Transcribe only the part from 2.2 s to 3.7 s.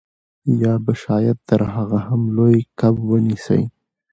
لوی کب ونیسئ